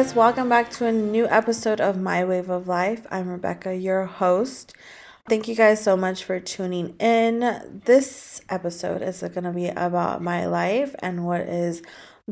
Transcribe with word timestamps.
guys, 0.00 0.14
welcome 0.14 0.48
back 0.48 0.70
to 0.70 0.86
a 0.86 0.92
new 0.92 1.28
episode 1.28 1.78
of 1.78 2.00
My 2.00 2.24
Wave 2.24 2.48
of 2.48 2.66
Life. 2.66 3.06
I'm 3.10 3.28
Rebekah, 3.28 3.74
your 3.74 4.06
host. 4.06 4.72
Thank 5.28 5.46
you 5.46 5.54
guys 5.54 5.84
so 5.84 5.94
much 5.94 6.24
for 6.24 6.40
tuning 6.40 6.96
in. 6.98 7.80
This 7.84 8.40
episode 8.48 9.02
is 9.02 9.20
going 9.20 9.44
to 9.44 9.50
be 9.50 9.68
about 9.68 10.22
my 10.22 10.46
life 10.46 10.94
and 11.00 11.26
what 11.26 11.42
is 11.42 11.82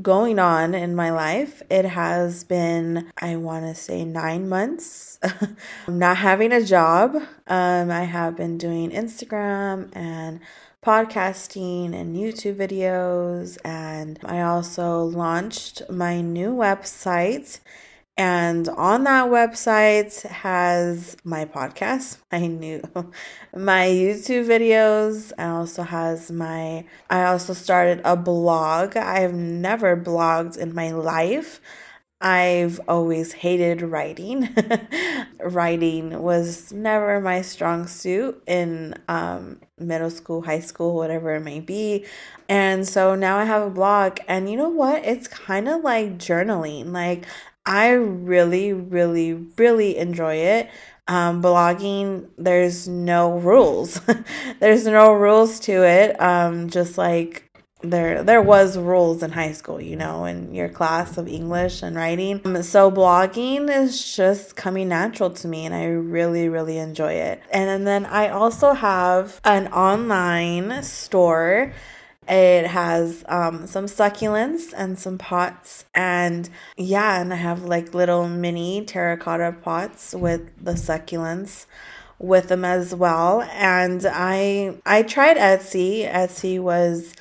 going 0.01 0.39
on 0.39 0.75
in 0.75 0.95
my 0.95 1.11
life. 1.11 1.61
It 1.69 1.85
has 1.85 2.43
been, 2.43 3.11
I 3.21 3.37
want 3.37 3.67
to 3.67 3.75
say, 3.75 4.03
nine 4.03 4.49
months 4.49 5.19
I'm 5.23 5.57
not 5.99 6.17
having 6.17 6.53
a 6.53 6.65
job. 6.65 7.17
Um, 7.47 7.91
I 7.91 8.05
have 8.05 8.35
been 8.35 8.57
doing 8.57 8.93
Instagram 8.93 9.95
and 9.95 10.41
podcasting 10.85 11.95
and 11.95 12.17
YouTube 12.17 12.57
videos. 12.57 13.59
And 13.65 14.19
I 14.25 14.43
also 14.43 15.05
launched 15.05 15.83
my 15.91 16.21
new 16.21 16.51
website. 16.51 17.61
And 18.17 18.69
on 18.71 19.05
that 19.05 19.27
website 19.27 20.23
has 20.27 21.17
my 21.23 21.45
podcast, 21.45 22.19
my 22.33 22.47
new, 22.47 22.83
my 23.55 23.87
YouTube 23.87 24.47
videos. 24.47 25.33
I 25.39 25.49
also 25.51 25.83
has 25.83 26.31
my, 26.31 26.85
I 27.11 27.25
also 27.25 27.53
started 27.53 28.01
a 28.05 28.17
blog. 28.17 28.97
I've 28.97 29.35
never 29.35 29.97
blogged 29.97 30.57
in 30.59 30.75
my 30.75 30.91
life. 30.91 31.61
I've 32.21 32.81
always 32.89 33.33
hated 33.33 33.81
writing. 33.81 34.49
writing 35.41 36.21
was 36.21 36.73
never 36.73 37.21
my 37.21 37.43
strong 37.43 37.87
suit 37.87 38.43
in 38.47 38.95
um, 39.07 39.61
middle 39.79 40.11
school, 40.11 40.43
high 40.43 40.61
school, 40.61 40.97
whatever 40.97 41.35
it 41.37 41.41
may 41.41 41.61
be. 41.61 42.07
And 42.49 42.89
so 42.89 43.15
now 43.15 43.39
I 43.39 43.45
have 43.45 43.63
a 43.63 43.71
blog, 43.71 44.19
and 44.27 44.51
you 44.51 44.57
know 44.57 44.69
what? 44.69 45.05
It's 45.05 45.29
kind 45.29 45.69
of 45.69 45.83
like 45.85 46.19
journaling. 46.19 46.93
Like, 46.93 47.27
I 47.67 47.91
really, 47.91 48.73
really, 48.73 49.35
really 49.35 49.97
enjoy 49.97 50.37
it. 50.37 50.71
Um, 51.07 51.41
blogging, 51.43 52.29
there's 52.37 52.89
no 52.89 53.39
rules. 53.39 54.01
there's 54.61 54.87
no 54.87 55.13
rules 55.13 55.61
to 55.61 55.85
it. 55.87 56.21
Um, 56.21 56.69
just 56.69 56.99
like 56.99 57.48
there 57.83 58.25
there 58.25 58.43
was 58.43 58.77
rules 58.77 59.23
in 59.23 59.31
high 59.31 59.53
school 59.53 59.81
you 59.81 59.95
know 59.95 60.25
in 60.25 60.53
your 60.53 60.69
class 60.69 61.17
of 61.17 61.29
english 61.29 61.83
and 61.83 61.95
writing. 61.95 62.41
Um, 62.45 62.63
so 62.63 62.91
blogging 62.91 63.71
is 63.71 64.17
just 64.17 64.57
coming 64.57 64.89
natural 64.89 65.31
to 65.31 65.49
me 65.49 65.65
and 65.65 65.75
i 65.75 65.85
really 65.85 66.49
really 66.49 66.79
enjoy 66.79 67.13
it. 67.13 67.41
And 67.53 67.87
then 67.87 68.05
i 68.07 68.29
also 68.29 68.73
have 68.73 69.41
an 69.45 69.69
online 69.69 70.83
store. 70.83 71.73
It 72.31 72.67
has 72.67 73.25
um, 73.27 73.67
some 73.67 73.87
succulents 73.87 74.75
and 74.77 74.99
some 74.99 75.17
pots. 75.17 75.85
And 75.95 76.51
yeah 76.77 77.21
and 77.21 77.33
i 77.33 77.37
have 77.37 77.63
like 77.63 77.95
little 77.95 78.29
mini 78.29 78.85
terracotta 78.85 79.57
pots 79.63 80.15
with 80.15 80.51
the 80.63 80.73
succulents 80.73 81.67
with 82.19 82.49
them 82.49 82.65
as 82.65 82.93
well. 82.93 83.43
And 83.53 84.05
i 84.05 84.75
i 84.85 85.05
tried 85.05 85.37
etsy. 85.37 86.11
Etsy 86.11 86.59
was 86.59 87.15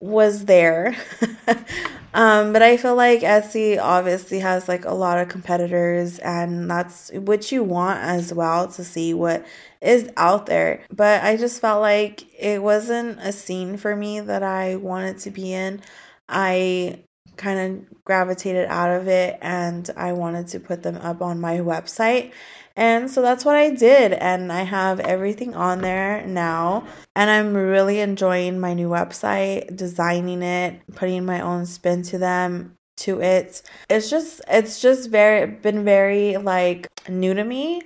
was 0.00 0.46
there. 0.46 0.96
um, 2.14 2.52
but 2.52 2.62
I 2.62 2.76
feel 2.76 2.96
like 2.96 3.20
Etsy 3.20 3.78
obviously 3.80 4.40
has 4.40 4.68
like 4.68 4.84
a 4.84 4.94
lot 4.94 5.18
of 5.18 5.28
competitors, 5.28 6.18
and 6.18 6.70
that's 6.70 7.10
what 7.12 7.52
you 7.52 7.62
want 7.62 8.00
as 8.00 8.32
well 8.32 8.68
to 8.68 8.84
see 8.84 9.14
what 9.14 9.46
is 9.80 10.10
out 10.16 10.46
there. 10.46 10.82
But 10.90 11.22
I 11.22 11.36
just 11.36 11.60
felt 11.60 11.80
like 11.82 12.24
it 12.38 12.62
wasn't 12.62 13.20
a 13.20 13.32
scene 13.32 13.76
for 13.76 13.94
me 13.94 14.20
that 14.20 14.42
I 14.42 14.76
wanted 14.76 15.18
to 15.20 15.30
be 15.30 15.52
in. 15.52 15.82
I 16.28 17.04
kind 17.40 17.58
of 17.58 18.04
gravitated 18.04 18.66
out 18.68 18.90
of 18.90 19.08
it 19.08 19.38
and 19.40 19.88
I 19.96 20.12
wanted 20.12 20.46
to 20.48 20.60
put 20.60 20.82
them 20.82 20.96
up 20.96 21.22
on 21.22 21.40
my 21.40 21.58
website. 21.58 22.32
And 22.76 23.10
so 23.10 23.22
that's 23.22 23.44
what 23.44 23.56
I 23.56 23.70
did. 23.70 24.12
And 24.12 24.52
I 24.52 24.62
have 24.62 25.00
everything 25.00 25.54
on 25.54 25.80
there 25.80 26.24
now. 26.26 26.86
And 27.16 27.30
I'm 27.30 27.54
really 27.54 28.00
enjoying 28.00 28.60
my 28.60 28.74
new 28.74 28.88
website, 28.88 29.74
designing 29.74 30.42
it, 30.42 30.80
putting 30.94 31.24
my 31.24 31.40
own 31.40 31.66
spin 31.66 32.02
to 32.04 32.18
them 32.18 32.76
to 32.98 33.20
it. 33.20 33.62
It's 33.88 34.10
just 34.10 34.42
it's 34.46 34.80
just 34.80 35.10
very 35.10 35.46
been 35.46 35.84
very 35.84 36.36
like 36.36 36.88
new 37.08 37.34
to 37.34 37.42
me. 37.42 37.82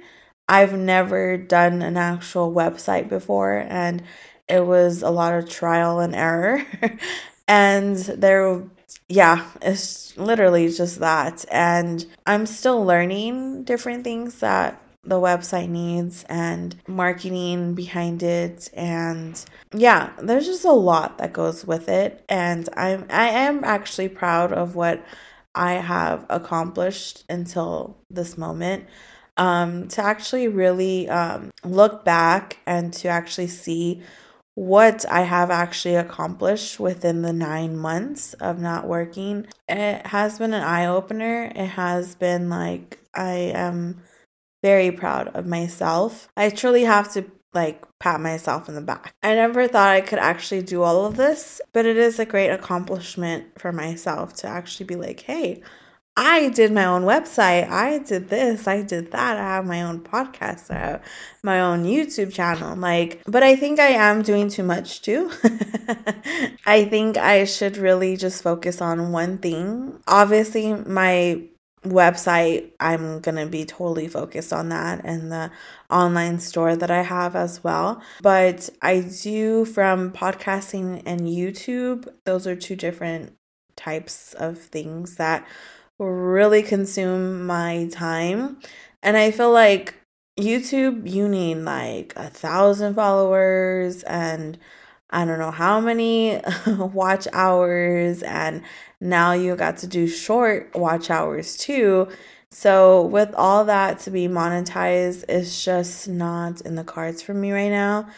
I've 0.49 0.75
never 0.77 1.39
done 1.39 1.81
an 1.81 1.97
actual 1.97 2.53
website 2.53 3.09
before 3.09 3.65
and 3.69 4.03
it 4.49 4.67
was 4.67 5.03
a 5.03 5.11
lot 5.11 5.33
of 5.35 5.49
trial 5.49 6.01
and 6.01 6.15
error. 6.15 6.67
and 7.49 7.97
there 7.97 8.63
yeah, 9.09 9.45
it's 9.61 10.17
literally 10.17 10.71
just 10.71 11.01
that. 11.01 11.45
And 11.51 12.05
I'm 12.27 12.47
still 12.47 12.85
learning 12.85 13.65
different 13.65 14.05
things 14.05 14.41
that 14.41 14.81
the 15.07 15.21
website 15.21 15.69
needs 15.69 16.25
and 16.29 16.75
marketing 16.89 17.75
behind 17.75 18.23
it. 18.23 18.71
And 18.75 19.43
yeah 19.75 20.13
there's 20.19 20.47
just 20.47 20.65
a 20.65 20.73
lot 20.73 21.19
that 21.19 21.33
goes 21.33 21.67
with 21.67 21.89
it. 21.89 22.25
And 22.29 22.69
i'm 22.77 23.07
i 23.11 23.29
am 23.29 23.65
actually 23.65 24.09
proud 24.09 24.53
of 24.53 24.75
what 24.75 25.05
i 25.55 25.75
have 25.75 26.25
accomplished 26.31 27.25
until 27.29 27.99
this 28.11 28.39
moment. 28.39 28.87
Um 29.37 29.89
to 29.89 30.03
actually 30.03 30.49
really 30.49 31.09
um 31.09 31.51
look 31.65 32.05
back 32.05 32.59
and 32.67 32.93
to 32.95 33.09
actually 33.09 33.49
see 33.49 34.03
what 34.55 35.05
I 35.11 35.23
have 35.23 35.51
actually 35.51 35.97
accomplished 35.97 36.79
within 36.79 37.23
the 37.23 37.33
nine 37.33 37.77
months 37.77 38.35
of 38.35 38.61
not 38.61 38.87
working. 38.87 39.47
It 39.69 40.07
has 40.07 40.39
been 40.39 40.55
an 40.55 40.63
eye 40.63 40.87
opener. 40.87 41.51
It 41.55 41.67
has 41.67 42.15
been 42.15 42.49
like, 42.49 43.01
I 43.15 43.53
am 43.55 44.03
very 44.63 44.93
proud 44.93 45.29
of 45.29 45.47
myself. 45.47 46.29
I 46.37 46.51
truly 46.51 46.85
have 46.85 47.13
to 47.15 47.25
like 47.53 47.85
pat 48.01 48.21
myself 48.21 48.69
in 48.69 48.75
the 48.75 48.81
back. 48.81 49.15
I 49.23 49.35
never 49.35 49.69
thought 49.69 49.91
I 49.91 50.01
could 50.01 50.19
actually 50.19 50.63
do 50.63 50.83
all 50.83 51.05
of 51.05 51.17
this, 51.17 51.61
but 51.73 51.87
it 51.87 51.97
is 51.97 52.19
a 52.19 52.27
great 52.27 52.51
accomplishment 52.51 53.59
for 53.59 53.73
myself 53.73 54.35
to 54.37 54.49
actually 54.49 54.87
be 54.87 54.97
like, 54.97 55.21
hey, 55.21 55.63
I 56.17 56.49
did 56.51 56.71
my 56.73 56.85
own 56.85 57.03
website. 57.03 57.69
I 57.69 57.99
did 57.99 58.29
this. 58.29 58.69
I 58.69 58.83
did 58.83 59.11
that. 59.11 59.37
I 59.37 59.41
have 59.41 59.67
my 59.67 59.83
own 59.83 60.01
podcast. 60.01 60.69
Have 60.69 61.03
my 61.43 61.61
own 61.61 61.85
YouTube 61.85 62.33
channel. 62.33 62.77
Like, 62.77 63.21
but 63.27 63.43
I 63.43 63.57
think 63.57 63.81
I 63.81 63.89
am 63.89 64.23
doing 64.23 64.49
too 64.49 64.63
much 64.63 65.03
too. 65.03 65.33
I 66.67 66.85
think 66.85 67.17
I 67.17 67.45
should 67.45 67.77
really 67.77 68.17
just 68.17 68.45
focus 68.45 68.81
on 68.81 69.11
one 69.11 69.39
thing. 69.39 69.99
Obviously, 70.07 70.73
my 70.73 71.43
website, 71.85 72.71
I'm 72.79 73.21
going 73.21 73.37
to 73.37 73.47
be 73.47 73.65
totally 73.65 74.07
focused 74.07 74.53
on 74.53 74.69
that 74.69 75.05
and 75.05 75.33
the 75.33 75.51
online 75.91 76.39
store 76.39 76.77
that 76.77 76.91
I 76.93 77.03
have 77.03 77.35
as 77.35 77.63
well. 77.65 78.01
But 78.23 78.71
I 78.81 79.01
do 79.01 79.65
from 79.65 80.13
podcasting 80.13 81.03
and 81.05 81.23
YouTube, 81.23 82.09
those 82.25 82.47
are 82.47 82.57
two 82.57 82.77
different 82.77 83.35
types 83.77 84.35
of 84.35 84.59
things 84.59 85.17
that 85.17 85.45
really 85.99 86.63
consume 86.63 87.47
my 87.47 87.89
time. 87.93 88.59
And 89.03 89.17
I 89.17 89.31
feel 89.31 89.53
like 89.53 89.95
YouTube, 90.39 91.09
you 91.11 91.29
need 91.29 91.57
like 91.57 92.13
a 92.17 92.29
thousand 92.29 92.95
followers 92.95 94.03
and 94.05 94.59
I 95.15 95.25
don't 95.25 95.39
know 95.39 95.53
how 95.53 95.81
many 95.81 96.41
watch 96.67 97.29
hours, 97.33 98.23
and 98.25 98.63
now 99.01 99.33
you 99.33 99.55
got 99.55 99.77
to 99.79 99.87
do 99.87 100.09
short 100.09 100.75
watch 100.75 101.09
hours 101.09 101.57
too. 101.57 102.09
So, 102.51 103.07
with 103.07 103.33
all 103.35 103.65
that 103.67 104.01
to 104.01 104.11
be 104.11 104.27
monetized, 104.27 105.25
it's 105.29 105.65
just 105.65 106.09
not 106.09 106.61
in 106.63 106.75
the 106.75 106.85
cards 106.85 107.23
for 107.23 107.33
me 107.35 107.53
right 107.53 107.71
now. 107.71 108.09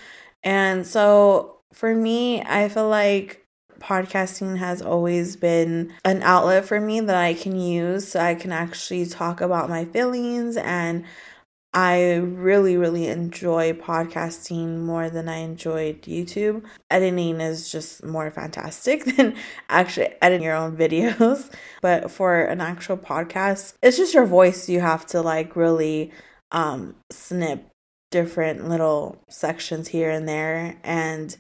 And 0.43 0.87
so, 0.87 1.61
for 1.75 1.95
me, 1.95 2.43
I 2.43 2.69
feel 2.71 2.89
like 2.89 3.46
podcasting 3.81 4.59
has 4.59 4.83
always 4.83 5.37
been 5.37 5.93
an 6.05 6.23
outlet 6.23 6.65
for 6.65 6.81
me 6.81 7.01
that 7.01 7.17
I 7.17 7.35
can 7.35 7.59
use 7.59 8.09
so 8.09 8.21
I 8.21 8.35
can 8.35 8.53
actually 8.53 9.07
talk 9.07 9.41
about 9.41 9.69
my 9.69 9.85
feelings 9.85 10.57
and 10.57 11.05
I 11.77 12.15
really, 12.15 12.79
really 12.79 13.07
enjoy 13.09 13.75
podcasting 13.75 14.79
more 14.79 15.11
than 15.11 15.29
I 15.29 15.39
enjoyed 15.39 16.01
YouTube. 16.03 16.65
Editing 16.91 17.39
is 17.39 17.71
just 17.71 18.03
more 18.03 18.31
fantastic 18.31 19.05
than 19.17 19.37
actually 19.69 20.15
editing 20.23 20.45
your 20.45 20.57
own 20.57 20.77
videos. 20.77 21.53
But 21.83 22.11
for 22.11 22.41
an 22.43 22.63
actual 22.63 22.97
podcast, 22.97 23.75
it's 23.83 23.99
just 23.99 24.15
your 24.15 24.25
voice 24.25 24.69
you 24.71 24.81
have 24.81 25.05
to 25.09 25.21
like 25.21 25.55
really 25.55 26.13
um 26.51 26.95
snip 27.11 27.69
different 28.11 28.69
little 28.69 29.21
sections 29.29 29.89
here 29.89 30.11
and 30.11 30.29
there 30.29 30.79
and 30.83 31.37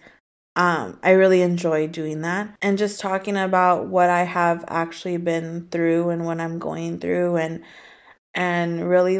um, 0.56 0.98
I 1.02 1.10
really 1.10 1.42
enjoy 1.42 1.86
doing 1.86 2.22
that 2.22 2.56
and 2.62 2.78
just 2.78 2.98
talking 2.98 3.36
about 3.36 3.86
what 3.86 4.10
I 4.10 4.24
have 4.24 4.64
actually 4.68 5.18
been 5.18 5.68
through 5.70 6.08
and 6.10 6.24
what 6.24 6.40
I'm 6.40 6.58
going 6.58 6.98
through. 6.98 7.36
And 7.36 7.62
and 8.36 8.88
really 8.88 9.18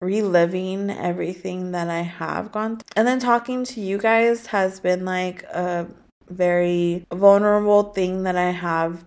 reliving 0.00 0.90
everything 0.90 1.72
that 1.72 1.88
I 1.88 2.02
have 2.02 2.52
gone 2.52 2.76
through. 2.76 2.84
And 2.94 3.08
then 3.08 3.18
talking 3.18 3.64
to 3.64 3.80
you 3.80 3.98
guys 3.98 4.46
has 4.46 4.78
been 4.78 5.04
like 5.04 5.42
a 5.44 5.88
very 6.28 7.06
vulnerable 7.12 7.84
thing 7.94 8.24
that 8.24 8.36
I 8.36 8.50
have 8.50 9.04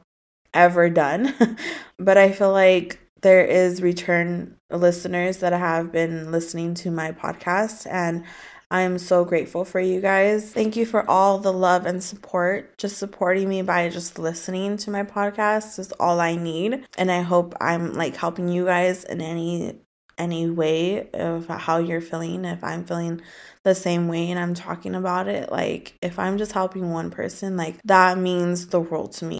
ever 0.53 0.89
done. 0.89 1.57
but 1.99 2.17
I 2.17 2.31
feel 2.31 2.51
like 2.51 2.99
there 3.21 3.45
is 3.45 3.81
return 3.81 4.57
listeners 4.71 5.37
that 5.37 5.53
have 5.53 5.91
been 5.91 6.31
listening 6.31 6.73
to 6.73 6.89
my 6.91 7.11
podcast 7.11 7.85
and 7.89 8.23
I'm 8.71 8.99
so 8.99 9.25
grateful 9.25 9.65
for 9.65 9.81
you 9.81 9.99
guys. 9.99 10.49
Thank 10.49 10.77
you 10.77 10.85
for 10.85 11.07
all 11.11 11.39
the 11.39 11.51
love 11.51 11.85
and 11.85 12.01
support. 12.01 12.77
Just 12.77 12.97
supporting 12.97 13.49
me 13.49 13.63
by 13.63 13.89
just 13.89 14.17
listening 14.17 14.77
to 14.77 14.91
my 14.91 15.03
podcast 15.03 15.77
is 15.77 15.91
all 15.99 16.21
I 16.21 16.37
need. 16.37 16.85
And 16.97 17.11
I 17.11 17.19
hope 17.21 17.53
I'm 17.59 17.93
like 17.93 18.15
helping 18.15 18.47
you 18.47 18.63
guys 18.63 19.03
in 19.03 19.19
any 19.19 19.75
any 20.17 20.49
way 20.49 21.09
of 21.11 21.47
how 21.47 21.79
you're 21.79 21.99
feeling. 21.99 22.45
If 22.45 22.63
I'm 22.63 22.85
feeling 22.85 23.21
the 23.63 23.75
same 23.75 24.07
way 24.07 24.29
and 24.29 24.39
I'm 24.39 24.53
talking 24.53 24.95
about 24.95 25.27
it, 25.27 25.51
like 25.51 25.97
if 26.01 26.17
I'm 26.17 26.37
just 26.37 26.53
helping 26.53 26.91
one 26.91 27.11
person, 27.11 27.57
like 27.57 27.81
that 27.83 28.17
means 28.17 28.67
the 28.67 28.79
world 28.79 29.11
to 29.13 29.25
me. 29.25 29.39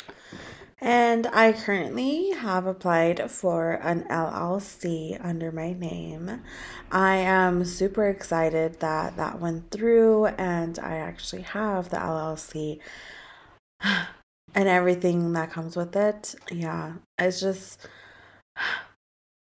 And 0.84 1.28
I 1.28 1.54
currently 1.54 2.32
have 2.32 2.66
applied 2.66 3.30
for 3.30 3.74
an 3.74 4.04
LLC 4.10 5.24
under 5.24 5.52
my 5.52 5.74
name. 5.74 6.42
I 6.92 7.18
am 7.18 7.66
super 7.66 8.08
excited 8.08 8.80
that 8.80 9.16
that 9.16 9.40
went 9.40 9.70
through 9.70 10.26
and 10.26 10.80
I 10.80 10.96
actually 10.96 11.44
have 11.44 11.90
the 11.90 11.98
LLC 11.98 12.80
and 13.84 14.08
everything 14.56 15.34
that 15.34 15.52
comes 15.52 15.76
with 15.76 15.96
it. 15.96 16.34
Yeah, 16.52 16.94
it's 17.20 17.40
just, 17.40 17.88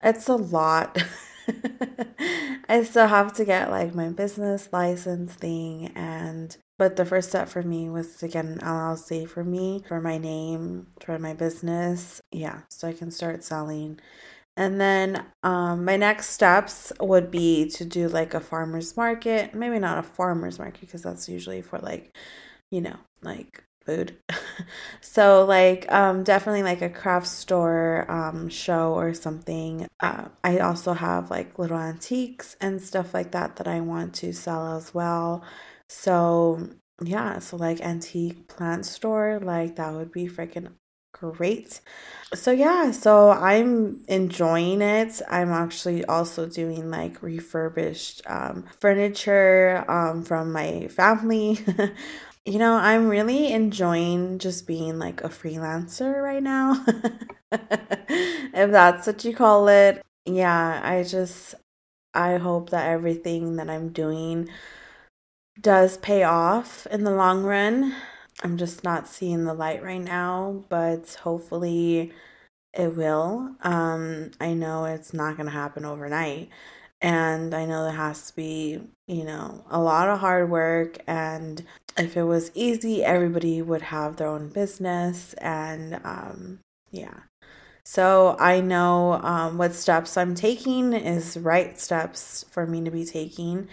it's 0.02 0.28
a 0.28 0.36
lot. 0.36 1.02
I 2.68 2.82
still 2.82 3.06
have 3.06 3.32
to 3.34 3.46
get 3.46 3.70
like 3.70 3.94
my 3.94 4.10
business 4.10 4.68
license 4.72 5.32
thing 5.32 5.90
and 5.94 6.54
but 6.78 6.96
the 6.96 7.04
first 7.04 7.30
step 7.30 7.48
for 7.48 7.62
me 7.62 7.88
was 7.88 8.16
to 8.16 8.28
get 8.28 8.44
an 8.44 8.62
LLC 8.62 9.24
for 9.26 9.44
me, 9.44 9.82
for 9.86 10.00
my 10.00 10.18
name, 10.18 10.88
for 11.00 11.18
my 11.18 11.34
business. 11.34 12.20
Yeah, 12.32 12.62
so 12.68 12.88
I 12.88 12.92
can 12.92 13.10
start 13.10 13.44
selling. 13.44 14.00
And 14.56 14.80
then 14.80 15.24
um, 15.42 15.84
my 15.84 15.96
next 15.96 16.30
steps 16.30 16.92
would 17.00 17.30
be 17.30 17.68
to 17.70 17.84
do 17.84 18.08
like 18.08 18.34
a 18.34 18.40
farmer's 18.40 18.96
market. 18.96 19.54
Maybe 19.54 19.78
not 19.78 19.98
a 19.98 20.02
farmer's 20.02 20.58
market 20.58 20.80
because 20.82 21.02
that's 21.02 21.28
usually 21.28 21.62
for 21.62 21.78
like, 21.80 22.16
you 22.70 22.80
know, 22.80 22.96
like 23.22 23.64
food. 23.84 24.16
so 25.00 25.44
like 25.44 25.90
um 25.92 26.22
definitely 26.24 26.62
like 26.62 26.82
a 26.82 26.88
craft 26.88 27.26
store 27.26 28.06
um 28.10 28.48
show 28.48 28.94
or 28.94 29.12
something. 29.12 29.86
Uh, 30.00 30.26
I 30.44 30.58
also 30.58 30.92
have 30.94 31.30
like 31.30 31.58
little 31.58 31.78
antiques 31.78 32.56
and 32.60 32.80
stuff 32.80 33.12
like 33.12 33.32
that 33.32 33.56
that 33.56 33.66
I 33.68 33.80
want 33.80 34.14
to 34.16 34.32
sell 34.32 34.76
as 34.76 34.94
well. 34.94 35.42
So 35.88 36.68
yeah, 37.02 37.38
so 37.38 37.56
like 37.56 37.80
antique 37.80 38.48
plant 38.48 38.86
store, 38.86 39.40
like 39.42 39.76
that 39.76 39.92
would 39.92 40.12
be 40.12 40.26
freaking 40.26 40.72
great. 41.12 41.80
So 42.34 42.50
yeah, 42.50 42.90
so 42.90 43.30
I'm 43.30 44.04
enjoying 44.08 44.82
it. 44.82 45.20
I'm 45.28 45.50
actually 45.50 46.04
also 46.06 46.46
doing 46.46 46.90
like 46.90 47.22
refurbished 47.22 48.22
um, 48.26 48.64
furniture 48.80 49.84
um, 49.88 50.22
from 50.24 50.52
my 50.52 50.88
family. 50.88 51.58
you 52.46 52.58
know, 52.58 52.74
I'm 52.74 53.08
really 53.08 53.52
enjoying 53.52 54.38
just 54.38 54.66
being 54.66 54.98
like 54.98 55.22
a 55.22 55.28
freelancer 55.28 56.22
right 56.22 56.42
now. 56.42 56.84
if 57.52 58.70
that's 58.70 59.06
what 59.06 59.24
you 59.24 59.34
call 59.34 59.68
it. 59.68 60.02
Yeah, 60.26 60.80
I 60.82 61.02
just 61.02 61.54
I 62.14 62.36
hope 62.38 62.70
that 62.70 62.90
everything 62.90 63.56
that 63.56 63.70
I'm 63.70 63.90
doing 63.90 64.48
does 65.60 65.96
pay 65.98 66.22
off 66.24 66.86
in 66.88 67.04
the 67.04 67.10
long 67.10 67.44
run. 67.44 67.94
I'm 68.42 68.56
just 68.56 68.84
not 68.84 69.08
seeing 69.08 69.44
the 69.44 69.54
light 69.54 69.82
right 69.82 70.02
now, 70.02 70.64
but 70.68 71.14
hopefully 71.22 72.12
it 72.72 72.96
will. 72.96 73.54
Um, 73.62 74.32
I 74.40 74.54
know 74.54 74.84
it's 74.84 75.14
not 75.14 75.36
going 75.36 75.46
to 75.46 75.52
happen 75.52 75.84
overnight. 75.84 76.50
And 77.00 77.54
I 77.54 77.66
know 77.66 77.84
there 77.84 77.92
has 77.92 78.28
to 78.28 78.36
be, 78.36 78.80
you 79.06 79.24
know, 79.24 79.64
a 79.70 79.80
lot 79.80 80.08
of 80.08 80.20
hard 80.20 80.50
work. 80.50 80.98
And 81.06 81.62
if 81.98 82.16
it 82.16 82.24
was 82.24 82.50
easy, 82.54 83.04
everybody 83.04 83.62
would 83.62 83.82
have 83.82 84.16
their 84.16 84.28
own 84.28 84.48
business. 84.48 85.34
And 85.34 86.00
um, 86.04 86.60
yeah. 86.90 87.14
So 87.84 88.36
I 88.40 88.60
know 88.60 89.14
um, 89.22 89.58
what 89.58 89.74
steps 89.74 90.16
I'm 90.16 90.34
taking 90.34 90.94
is 90.94 91.36
right 91.36 91.78
steps 91.78 92.44
for 92.50 92.66
me 92.66 92.82
to 92.84 92.90
be 92.90 93.04
taking 93.04 93.68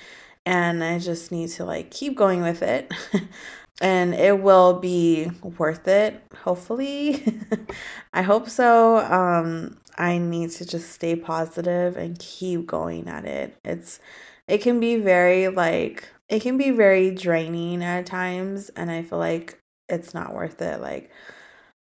and 0.46 0.84
I 0.84 1.00
just 1.00 1.32
need 1.32 1.50
to 1.52 1.66
like 1.66 1.92
keep 1.92 2.16
going 2.16 2.42
with 2.42 2.62
it. 2.62 2.92
and 3.82 4.14
it 4.14 4.42
will 4.42 4.80
be 4.80 5.32
worth 5.58 5.88
it, 5.88 6.22
hopefully. 6.44 7.24
I 8.14 8.22
hope 8.22 8.50
so. 8.50 8.98
Um 8.98 9.78
I 9.98 10.18
need 10.18 10.52
to 10.52 10.66
just 10.66 10.92
stay 10.92 11.16
positive 11.16 11.98
and 11.98 12.18
keep 12.20 12.68
going 12.68 13.08
at 13.08 13.26
it. 13.26 13.58
It's 13.64 14.00
it 14.48 14.60
can 14.60 14.80
be 14.80 14.98
very 14.98 15.48
like 15.50 16.08
it 16.30 16.42
can 16.42 16.58
be 16.58 16.72
very 16.72 17.12
draining 17.14 17.84
at 17.84 18.06
times 18.06 18.70
and 18.70 18.90
I 18.90 19.04
feel 19.04 19.20
like 19.20 19.60
it's 19.90 20.14
not 20.14 20.34
worth 20.34 20.62
it. 20.62 20.82
Like 20.82 21.12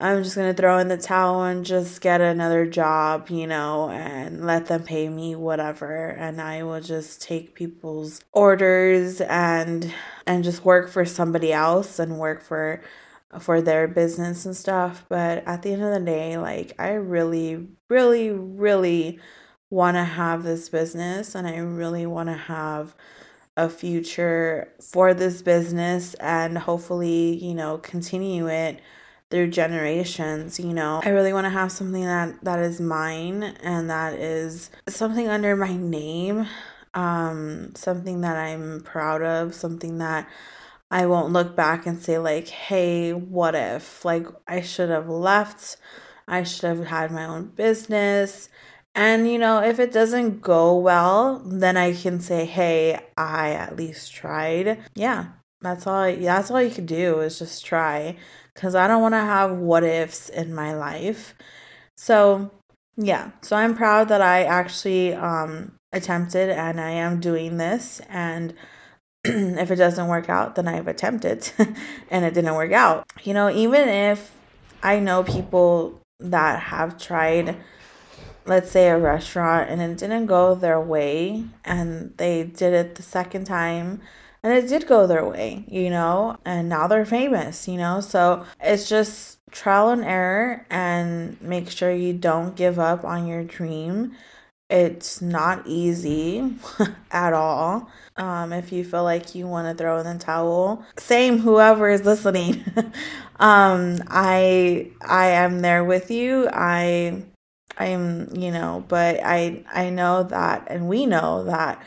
I'm 0.02 0.22
just 0.24 0.34
gonna 0.34 0.54
throw 0.54 0.78
in 0.78 0.88
the 0.88 0.96
towel 0.96 1.42
and 1.44 1.62
just 1.64 2.00
get 2.00 2.22
another 2.22 2.64
job, 2.64 3.28
you 3.28 3.46
know, 3.46 3.90
and 3.90 4.46
let 4.46 4.66
them 4.66 4.82
pay 4.82 5.10
me 5.10 5.34
whatever 5.34 6.08
and 6.08 6.40
I 6.40 6.62
will 6.62 6.80
just 6.80 7.20
take 7.20 7.54
people's 7.54 8.22
orders 8.32 9.20
and 9.20 9.92
and 10.26 10.42
just 10.42 10.64
work 10.64 10.88
for 10.88 11.04
somebody 11.04 11.52
else 11.52 11.98
and 11.98 12.18
work 12.18 12.42
for 12.42 12.82
for 13.40 13.60
their 13.60 13.86
business 13.88 14.46
and 14.46 14.56
stuff. 14.56 15.04
But 15.10 15.46
at 15.46 15.60
the 15.62 15.72
end 15.74 15.82
of 15.82 15.92
the 15.92 16.00
day, 16.00 16.38
like 16.38 16.72
I 16.78 16.92
really, 16.92 17.68
really, 17.90 18.30
really 18.30 19.20
wanna 19.68 20.04
have 20.04 20.44
this 20.44 20.70
business 20.70 21.34
and 21.34 21.46
I 21.46 21.58
really 21.58 22.06
wanna 22.06 22.36
have 22.36 22.94
a 23.56 23.68
future 23.68 24.72
for 24.80 25.12
this 25.12 25.42
business 25.42 26.14
and 26.14 26.56
hopefully, 26.56 27.36
you 27.36 27.54
know, 27.54 27.76
continue 27.78 28.48
it 28.48 28.80
through 29.30 29.48
generations 29.48 30.58
you 30.58 30.72
know? 30.72 31.00
I 31.04 31.10
really 31.10 31.32
want 31.32 31.46
to 31.46 31.50
have 31.50 31.72
something 31.72 32.04
that 32.04 32.42
that 32.44 32.58
is 32.58 32.80
mine 32.80 33.42
and 33.42 33.88
that 33.90 34.14
is 34.14 34.70
something 34.88 35.28
under 35.28 35.56
my 35.56 35.76
name 35.76 36.46
um 36.94 37.72
something 37.76 38.20
that 38.22 38.36
i'm 38.36 38.80
proud 38.80 39.22
of 39.22 39.54
something 39.54 39.98
that 39.98 40.28
i 40.90 41.06
won't 41.06 41.32
look 41.32 41.54
back 41.54 41.86
and 41.86 42.02
say 42.02 42.18
like 42.18 42.48
hey 42.48 43.12
what 43.12 43.54
if? 43.54 44.04
Like 44.04 44.26
i 44.48 44.60
should 44.60 44.90
have 44.90 45.08
left 45.08 45.76
i 46.26 46.42
should 46.42 46.64
have 46.64 46.86
had 46.86 47.12
my 47.12 47.24
own 47.24 47.46
business 47.46 48.48
and 48.94 49.30
you 49.30 49.38
know 49.38 49.62
if 49.62 49.78
it 49.78 49.92
doesn't 49.92 50.42
go 50.42 50.76
well 50.76 51.38
then 51.46 51.76
i 51.76 51.94
can 51.94 52.18
say 52.20 52.44
hey 52.44 52.98
i 53.16 53.50
at 53.52 53.76
least 53.76 54.12
tried. 54.12 54.82
Yeah 54.94 55.26
that's 55.62 55.86
all 55.86 56.12
that's 56.16 56.50
all 56.50 56.62
you 56.62 56.70
can 56.70 56.86
do 56.86 57.20
is 57.20 57.38
just 57.38 57.64
try 57.64 58.16
because 58.54 58.74
I 58.74 58.86
don't 58.86 59.02
want 59.02 59.14
to 59.14 59.20
have 59.20 59.56
what 59.56 59.84
ifs 59.84 60.28
in 60.28 60.54
my 60.54 60.74
life. 60.74 61.34
So, 61.96 62.50
yeah, 62.96 63.30
so 63.42 63.56
I'm 63.56 63.76
proud 63.76 64.08
that 64.08 64.20
I 64.20 64.44
actually 64.44 65.14
um, 65.14 65.72
attempted 65.92 66.50
and 66.50 66.80
I 66.80 66.90
am 66.90 67.20
doing 67.20 67.56
this. 67.56 68.00
And 68.08 68.54
if 69.24 69.70
it 69.70 69.76
doesn't 69.76 70.08
work 70.08 70.28
out, 70.28 70.54
then 70.54 70.68
I've 70.68 70.88
attempted 70.88 71.50
and 72.10 72.24
it 72.24 72.34
didn't 72.34 72.54
work 72.54 72.72
out. 72.72 73.06
You 73.22 73.34
know, 73.34 73.50
even 73.50 73.88
if 73.88 74.32
I 74.82 74.98
know 74.98 75.22
people 75.22 76.00
that 76.18 76.60
have 76.64 76.98
tried, 76.98 77.56
let's 78.46 78.70
say, 78.70 78.88
a 78.88 78.98
restaurant 78.98 79.70
and 79.70 79.80
it 79.80 79.98
didn't 79.98 80.26
go 80.26 80.54
their 80.54 80.80
way 80.80 81.44
and 81.64 82.14
they 82.16 82.44
did 82.44 82.72
it 82.72 82.94
the 82.94 83.02
second 83.02 83.44
time 83.44 84.00
and 84.42 84.52
it 84.52 84.68
did 84.68 84.86
go 84.86 85.06
their 85.06 85.24
way, 85.24 85.64
you 85.68 85.90
know, 85.90 86.38
and 86.44 86.68
now 86.68 86.86
they're 86.86 87.04
famous, 87.04 87.68
you 87.68 87.76
know. 87.76 88.00
So 88.00 88.44
it's 88.60 88.88
just 88.88 89.38
trial 89.50 89.90
and 89.90 90.04
error 90.04 90.66
and 90.70 91.40
make 91.42 91.70
sure 91.70 91.92
you 91.92 92.12
don't 92.12 92.56
give 92.56 92.78
up 92.78 93.04
on 93.04 93.26
your 93.26 93.44
dream. 93.44 94.16
It's 94.70 95.20
not 95.20 95.66
easy 95.66 96.54
at 97.10 97.32
all. 97.32 97.90
Um, 98.16 98.52
if 98.52 98.72
you 98.72 98.84
feel 98.84 99.02
like 99.02 99.34
you 99.34 99.46
want 99.46 99.68
to 99.68 99.80
throw 99.82 99.98
in 99.98 100.06
the 100.06 100.22
towel, 100.24 100.84
same 100.96 101.38
whoever 101.38 101.88
is 101.88 102.04
listening. 102.04 102.64
um, 103.40 103.98
I 104.08 104.90
I 105.02 105.26
am 105.28 105.60
there 105.60 105.84
with 105.84 106.10
you. 106.10 106.48
I 106.52 107.24
I'm 107.78 108.34
you 108.36 108.52
know, 108.52 108.84
but 108.88 109.20
I 109.24 109.64
I 109.72 109.90
know 109.90 110.22
that, 110.24 110.68
and 110.68 110.88
we 110.88 111.06
know 111.06 111.44
that 111.44 111.82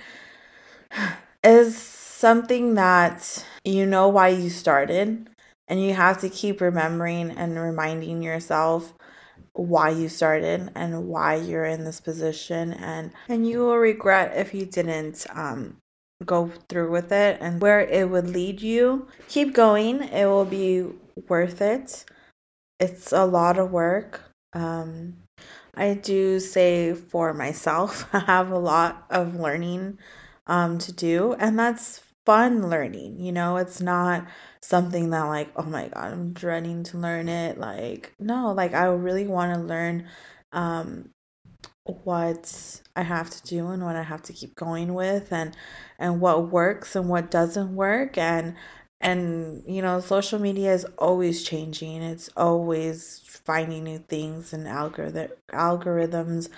is 1.44 2.03
something 2.24 2.76
that 2.76 3.46
you 3.66 3.86
know 3.86 4.08
why 4.08 4.30
you 4.30 4.50
started 4.50 5.28
and 5.68 5.84
you 5.84 5.94
have 5.94 6.18
to 6.22 6.30
keep 6.30 6.62
remembering 6.62 7.30
and 7.30 7.60
reminding 7.60 8.24
yourself 8.24 8.94
why 9.52 9.90
you 9.90 10.08
started 10.08 10.72
and 10.74 11.06
why 11.10 11.36
you're 11.36 11.66
in 11.66 11.84
this 11.84 12.00
position 12.00 12.72
and 12.72 13.12
and 13.28 13.46
you 13.46 13.60
will 13.60 13.76
regret 13.76 14.32
if 14.38 14.54
you 14.54 14.66
didn't 14.66 15.28
um 15.36 15.76
go 16.26 16.50
through 16.70 16.90
with 16.90 17.12
it 17.12 17.38
and 17.42 17.62
where 17.62 17.82
it 17.82 18.10
would 18.10 18.30
lead 18.30 18.62
you. 18.62 19.06
Keep 19.28 19.54
going. 19.54 20.02
It 20.04 20.26
will 20.26 20.46
be 20.46 20.86
worth 21.28 21.62
it. 21.62 22.06
It's 22.80 23.12
a 23.12 23.26
lot 23.26 23.60
of 23.60 23.70
work. 23.70 24.22
Um 24.54 25.18
i 25.76 25.94
do 25.96 26.40
say 26.40 26.94
for 26.94 27.34
myself 27.34 28.08
i 28.14 28.20
have 28.20 28.52
a 28.52 28.66
lot 28.74 29.08
of 29.10 29.36
learning 29.36 29.98
um 30.46 30.78
to 30.78 30.92
do 30.92 31.34
and 31.40 31.58
that's 31.58 32.00
fun 32.26 32.70
learning 32.70 33.20
you 33.20 33.32
know? 33.32 33.58
It's 33.58 33.82
not 33.82 34.28
something 34.62 35.10
that 35.12 35.24
like 35.24 35.52
oh 35.56 35.64
my 35.64 35.88
god 35.90 36.14
i'm 36.14 36.34
dreading 36.34 36.84
to 36.86 36.98
learn 36.98 37.30
it. 37.30 37.58
Like 37.58 38.14
no 38.20 38.52
like 38.54 38.74
i 38.74 38.86
really 38.86 39.28
want 39.28 39.54
to 39.56 39.60
learn 39.62 40.08
um 40.52 41.10
what 41.86 42.82
i 42.96 43.02
have 43.04 43.30
to 43.30 43.44
do 43.44 43.68
and 43.68 43.84
what 43.84 43.96
i 43.96 44.04
have 44.04 44.22
to 44.22 44.32
keep 44.34 44.56
going 44.56 44.94
with 44.94 45.34
and 45.34 45.56
and 46.00 46.22
what 46.22 46.50
works 46.50 46.96
and 46.96 47.10
what 47.10 47.32
doesn't 47.32 47.76
work. 47.76 48.18
And 48.18 48.56
and 49.02 49.64
you 49.68 49.82
know 49.82 50.00
social 50.00 50.40
media 50.40 50.74
is 50.74 50.86
always 50.98 51.44
changing. 51.44 52.02
It's 52.02 52.30
always 52.38 53.20
finding 53.46 53.84
new 53.84 54.00
things 54.00 54.54
and 54.54 54.68
algorithm 54.68 55.30
algorithms 55.52 56.50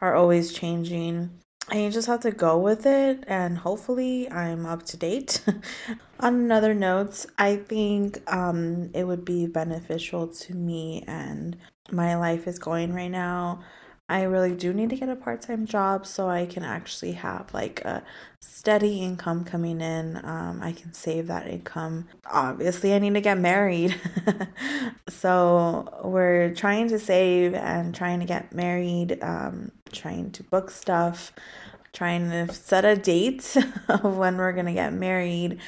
are 0.00 0.14
always 0.14 0.52
changing 0.52 1.30
and 1.70 1.80
you 1.80 1.90
just 1.90 2.06
have 2.06 2.20
to 2.20 2.30
go 2.30 2.58
with 2.58 2.86
it 2.86 3.24
and 3.26 3.58
hopefully 3.58 4.30
i'm 4.30 4.66
up 4.66 4.82
to 4.84 4.96
date. 4.96 5.42
On 6.20 6.34
another 6.34 6.74
note 6.74 7.26
i 7.38 7.56
think 7.56 8.20
um, 8.32 8.90
it 8.94 9.04
would 9.04 9.24
be 9.24 9.46
beneficial 9.46 10.28
to 10.28 10.54
me 10.54 11.04
and 11.06 11.56
my 11.90 12.16
life 12.16 12.46
is 12.46 12.58
going 12.58 12.92
right 12.94 13.10
now 13.10 13.62
i 14.08 14.22
really 14.22 14.54
do 14.54 14.72
need 14.72 14.90
to 14.90 14.96
get 14.96 15.08
a 15.08 15.16
part-time 15.16 15.66
job 15.66 16.06
so 16.06 16.28
i 16.28 16.46
can 16.46 16.62
actually 16.62 17.12
have 17.12 17.52
like 17.54 17.80
a 17.84 18.02
steady 18.40 19.00
income 19.00 19.42
coming 19.44 19.80
in. 19.80 20.20
Um, 20.22 20.60
i 20.62 20.72
can 20.72 20.92
save 20.92 21.26
that 21.28 21.46
income. 21.46 22.08
Obviously 22.30 22.94
i 22.94 22.98
need 22.98 23.14
to 23.14 23.20
get 23.20 23.38
married. 23.38 23.98
So 25.24 26.02
we're 26.04 26.54
trying 26.54 26.88
to 26.88 26.98
save 26.98 27.54
and 27.54 27.94
trying 27.94 28.20
to 28.20 28.26
get 28.26 28.52
married 28.52 29.18
um, 29.22 29.72
trying 29.90 30.32
to 30.32 30.42
book 30.42 30.70
stuff, 30.70 31.32
trying 31.94 32.28
to 32.28 32.52
set 32.52 32.84
a 32.84 32.94
date 32.94 33.56
of 33.88 34.18
when 34.18 34.36
we're 34.36 34.52
going 34.52 34.66
to 34.66 34.74
get 34.74 34.92
married. 34.92 35.60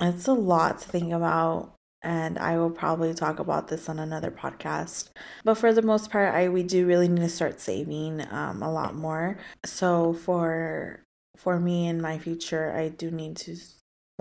It's 0.00 0.28
a 0.28 0.32
lot 0.32 0.80
to 0.80 0.88
think 0.88 1.12
about 1.12 1.74
and 2.02 2.38
I 2.38 2.58
will 2.58 2.70
probably 2.70 3.14
talk 3.14 3.38
about 3.38 3.68
this 3.68 3.88
on 3.88 3.98
another 3.98 4.30
podcast. 4.30 5.10
But 5.44 5.54
for 5.54 5.72
the 5.72 5.82
most 5.82 6.10
part, 6.10 6.34
I 6.34 6.48
we 6.48 6.62
do 6.62 6.86
really 6.86 7.08
need 7.08 7.20
to 7.20 7.28
start 7.28 7.60
saving 7.60 8.26
um, 8.30 8.62
a 8.62 8.72
lot 8.72 8.94
more. 8.94 9.38
So 9.64 10.12
for 10.12 11.04
for 11.36 11.58
me 11.60 11.88
in 11.88 12.00
my 12.00 12.18
future, 12.18 12.72
I 12.72 12.88
do 12.88 13.10
need 13.10 13.36
to 13.38 13.56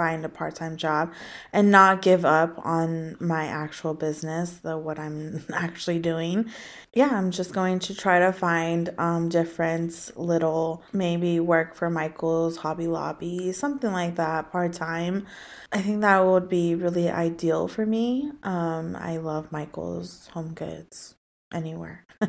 find 0.01 0.25
a 0.25 0.29
part-time 0.29 0.75
job 0.77 1.13
and 1.53 1.69
not 1.69 2.01
give 2.01 2.25
up 2.25 2.53
on 2.65 3.15
my 3.19 3.45
actual 3.45 3.93
business 3.93 4.49
the 4.65 4.75
what 4.75 4.97
i'm 4.97 5.43
actually 5.53 5.99
doing. 5.99 6.49
Yeah 6.93 7.11
i'm 7.17 7.29
just 7.29 7.53
going 7.53 7.77
to 7.87 7.93
try 7.95 8.17
to 8.19 8.33
find 8.33 8.83
um 8.97 9.29
different 9.29 10.11
little 10.15 10.83
maybe 10.91 11.39
work 11.39 11.75
for 11.75 11.87
michael's 11.89 12.57
hobby 12.57 12.87
lobby 12.87 13.51
something 13.51 13.91
like 13.91 14.15
that 14.15 14.51
part-time. 14.51 15.27
I 15.71 15.81
think 15.81 16.01
that 16.01 16.19
would 16.25 16.49
be 16.49 16.75
really 16.75 17.07
ideal 17.09 17.67
for 17.67 17.85
me. 17.85 18.31
Um 18.43 18.95
i 18.95 19.17
love 19.17 19.51
michael's 19.51 20.27
home 20.33 20.53
goods 20.53 21.15
anywhere. 21.53 22.05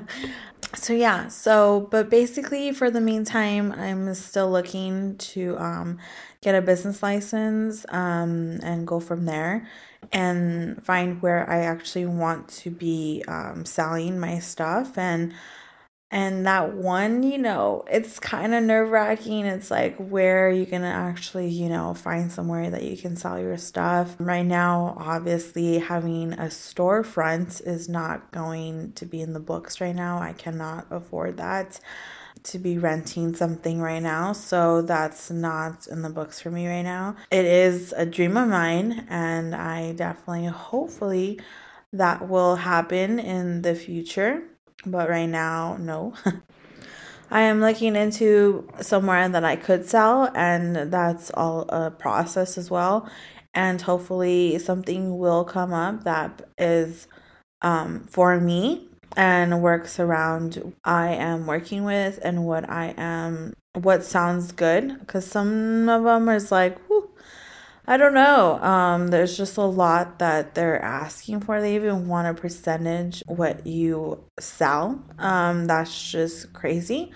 So 0.75 0.95
yeah 0.95 1.29
so 1.29 1.87
but 1.91 2.09
basically 2.09 2.73
for 2.73 2.91
the 2.91 3.01
meantime 3.01 3.73
i'm 3.73 4.15
still 4.15 4.51
looking 4.51 5.19
to 5.19 5.57
um 5.59 5.99
get 6.41 6.55
a 6.55 6.63
business 6.63 7.03
license 7.03 7.85
um 7.91 8.59
and 8.63 8.87
go 8.87 8.99
from 8.99 9.27
there 9.27 9.69
and 10.13 10.83
find 10.83 11.21
where 11.21 11.49
i 11.49 11.65
actually 11.65 12.07
want 12.07 12.49
to 12.49 12.71
be 12.71 13.23
um 13.29 13.67
selling 13.67 14.19
my 14.19 14.39
stuff. 14.39 14.97
And 14.97 15.35
and 16.13 16.47
that 16.47 16.75
one, 16.75 17.23
you 17.23 17.39
know, 17.39 17.87
it's 17.91 18.19
kind 18.19 18.55
of 18.55 18.63
nerve 18.63 18.91
wracking. 18.91 19.47
It's 19.47 19.71
like, 19.71 19.97
where 19.97 20.47
are 20.47 20.51
you 20.51 20.67
going 20.67 20.83
to 20.83 20.89
actually, 20.89 21.49
you 21.49 21.71
know, 21.71 21.95
find 21.95 22.31
somewhere 22.31 22.69
that 22.69 22.83
you 22.83 22.99
can 22.99 23.17
sell 23.17 23.41
your 23.41 23.57
stuff? 23.57 24.15
Right 24.19 24.45
now, 24.45 24.95
obviously, 24.99 25.79
having 25.79 26.35
a 26.35 26.49
storefront 26.49 27.67
is 27.67 27.89
not 27.89 28.31
going 28.31 28.93
to 28.93 29.07
be 29.07 29.23
in 29.23 29.33
the 29.33 29.41
books 29.41 29.81
right 29.81 29.97
now. 29.97 30.19
I 30.19 30.35
cannot 30.35 30.87
afford 30.91 31.39
that 31.39 31.81
to 32.43 32.59
be 32.59 32.77
renting 32.77 33.35
something 33.35 33.81
right 33.81 34.03
now. 34.03 34.35
So 34.35 34.83
that's 34.83 35.31
not 35.31 35.87
in 35.87 36.03
the 36.03 36.11
books 36.11 36.43
for 36.43 36.51
me 36.51 36.69
right 36.69 36.83
now. 36.83 37.17
It 37.31 37.47
is 37.47 37.95
a 37.97 38.05
dream 38.05 38.37
of 38.37 38.49
mine, 38.49 39.07
and 39.09 39.55
I 39.55 39.93
definitely, 39.93 40.45
hopefully, 40.45 41.41
that 41.95 42.29
will 42.29 42.57
happen 42.57 43.19
in 43.19 43.63
the 43.63 43.75
future 43.75 44.43
but 44.87 45.09
right 45.09 45.29
now, 45.29 45.77
no. 45.79 46.15
I 47.31 47.43
am 47.43 47.61
looking 47.61 47.97
into 47.97 48.69
somewhere 48.81 49.27
that 49.29 49.45
I 49.45 49.57
could 49.57 49.89
sell, 49.89 50.31
and 50.35 50.93
that's 50.93 51.31
all 51.31 51.63
a 51.71 51.91
process 51.91 52.59
as 52.59 52.71
well. 52.71 53.09
And 53.55 53.81
hopefully, 53.81 54.59
something 54.59 55.19
will 55.19 55.45
come 55.45 55.73
up 55.73 56.05
that 56.05 56.43
is 56.59 57.09
um, 57.63 58.01
for 58.05 58.39
me 58.39 58.89
and 59.17 59.63
works 59.63 59.99
around 60.01 60.75
I 60.85 61.09
am 61.09 61.47
working 61.47 61.85
with 61.85 62.19
and 62.23 62.45
what 62.45 62.69
I 62.69 62.95
am, 62.97 63.55
what 63.75 64.05
sounds 64.05 64.53
good. 64.53 64.99
Because 65.01 65.27
some 65.27 65.89
of 65.89 66.05
them 66.05 66.29
is 66.29 66.53
like, 66.53 66.79
I 67.87 67.97
don't 67.97 68.15
know. 68.15 68.63
Um, 68.63 69.09
there's 69.09 69.37
just 69.37 69.57
a 69.57 69.63
lot 69.63 70.21
that 70.21 70.55
they're 70.55 70.81
asking 70.81 71.41
for. 71.41 71.61
They 71.61 71.75
even 71.75 72.07
want 72.07 72.29
a 72.29 72.41
percentage 72.41 73.23
what 73.27 73.67
you 73.67 74.23
sell. 74.39 75.03
Um, 75.19 75.67
that's 75.67 76.11
just 76.11 76.53
crazy. 76.53 77.11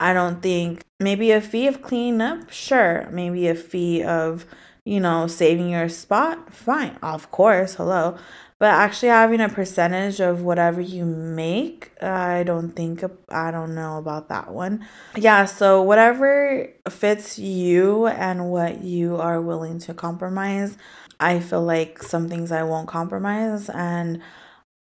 I 0.00 0.14
don't 0.14 0.42
think 0.42 0.84
maybe 1.00 1.32
a 1.32 1.40
fee 1.40 1.66
of 1.66 1.82
cleaning 1.82 2.20
up, 2.22 2.50
sure. 2.50 3.08
Maybe 3.10 3.48
a 3.48 3.54
fee 3.54 4.02
of, 4.02 4.46
you 4.84 5.00
know, 5.00 5.26
saving 5.26 5.70
your 5.70 5.88
spot, 5.90 6.52
fine. 6.52 6.96
Of 7.02 7.30
course, 7.30 7.74
hello. 7.74 8.16
But 8.58 8.70
actually 8.70 9.10
having 9.10 9.42
a 9.42 9.50
percentage 9.50 10.18
of 10.18 10.40
whatever 10.40 10.80
you 10.80 11.04
make, 11.04 11.92
I 12.02 12.42
don't 12.42 12.70
think, 12.70 13.04
I 13.28 13.50
don't 13.50 13.74
know 13.74 13.98
about 13.98 14.30
that 14.30 14.50
one. 14.50 14.86
Yeah, 15.14 15.44
so 15.44 15.82
whatever 15.82 16.66
fits 16.88 17.38
you 17.38 18.06
and 18.06 18.50
what 18.50 18.82
you 18.82 19.16
are 19.16 19.42
willing 19.42 19.78
to 19.80 19.92
compromise, 19.92 20.78
I 21.20 21.40
feel 21.40 21.62
like 21.64 22.02
some 22.02 22.30
things 22.30 22.50
I 22.50 22.62
won't 22.62 22.88
compromise. 22.88 23.68
And 23.68 24.22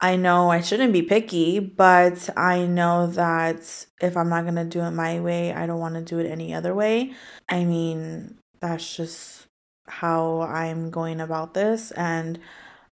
I 0.01 0.15
know 0.15 0.51
I 0.51 0.61
shouldn't 0.61 0.93
be 0.93 1.03
picky, 1.03 1.59
but 1.59 2.31
I 2.37 2.67
know 2.67 3.09
that 3.09 3.87
if 4.01 4.17
I'm 4.17 4.29
not 4.29 4.45
going 4.45 4.55
to 4.55 4.65
do 4.65 4.83
it 4.83 4.91
my 4.93 5.19
way, 5.19 5.53
I 5.53 5.67
don't 5.67 5.81
want 5.81 5.97
to 5.97 6.01
do 6.01 6.21
it 6.21 6.31
any 6.31 6.55
other 6.55 6.75
way. 6.77 7.13
I 7.49 7.65
mean, 7.65 8.39
that's 8.61 8.97
just 8.97 9.47
how 9.89 10.43
I'm 10.43 10.91
going 10.91 11.21
about 11.21 11.55
this. 11.55 11.91
And 11.93 12.39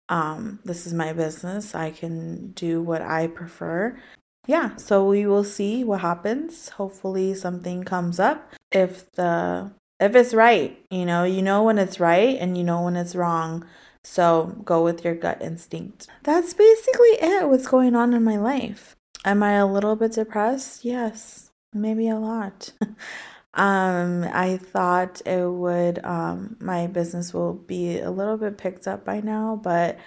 um, 0.08 0.60
this 0.64 0.86
is 0.86 0.94
my 0.94 1.12
business. 1.12 1.74
I 1.74 1.90
can 1.90 2.52
do 2.52 2.82
what 2.82 3.02
I 3.02 3.26
prefer. 3.26 3.98
Yeah, 4.46 4.76
so 4.76 5.06
we 5.06 5.26
will 5.26 5.44
see 5.44 5.84
what 5.84 6.00
happens. 6.00 6.70
Hopefully 6.70 7.34
something 7.34 7.84
comes 7.84 8.18
up. 8.18 8.52
If 8.72 9.10
the 9.12 9.70
if 10.00 10.16
it's 10.16 10.34
right, 10.34 10.76
you 10.90 11.06
know, 11.06 11.22
you 11.24 11.42
know 11.42 11.62
when 11.62 11.78
it's 11.78 12.00
right 12.00 12.36
and 12.40 12.58
you 12.58 12.64
know 12.64 12.82
when 12.82 12.96
it's 12.96 13.14
wrong. 13.14 13.64
So 14.02 14.60
go 14.64 14.82
with 14.82 15.04
your 15.04 15.14
gut 15.14 15.40
instinct. 15.40 16.08
That's 16.24 16.54
basically 16.54 17.10
it. 17.20 17.48
What's 17.48 17.68
going 17.68 17.94
on 17.94 18.12
in 18.12 18.24
my 18.24 18.36
life? 18.36 18.96
Am 19.24 19.44
I 19.44 19.52
a 19.52 19.66
little 19.66 19.94
bit 19.94 20.12
depressed? 20.12 20.84
Yes, 20.84 21.52
maybe 21.72 22.08
a 22.08 22.18
lot. 22.18 22.72
Um, 23.54 24.24
I 24.32 24.56
thought 24.56 25.20
it 25.26 25.46
would, 25.46 26.04
um, 26.04 26.56
my 26.60 26.86
business 26.86 27.34
will 27.34 27.52
be 27.52 27.98
a 27.98 28.10
little 28.10 28.38
bit 28.38 28.56
picked 28.56 28.88
up 28.88 29.04
by 29.04 29.20
now, 29.20 29.60
but 29.62 29.98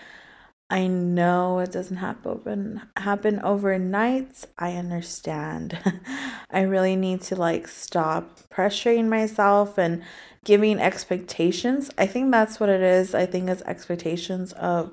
I 0.69 0.87
know 0.87 1.59
it 1.59 1.71
doesn't 1.71 1.97
happen 1.97 2.81
happen 2.97 3.39
overnight. 3.41 4.45
I 4.57 4.73
understand. 4.73 5.77
I 6.51 6.61
really 6.61 6.95
need 6.95 7.21
to 7.23 7.35
like 7.35 7.67
stop 7.67 8.39
pressuring 8.49 9.07
myself 9.07 9.77
and 9.77 10.01
giving 10.43 10.79
expectations. 10.79 11.91
I 11.99 12.07
think 12.07 12.31
that's 12.31 12.59
what 12.59 12.69
it 12.69 12.81
is. 12.81 13.13
I 13.13 13.27
think 13.27 13.49
it's 13.49 13.61
expectations 13.63 14.53
of 14.53 14.91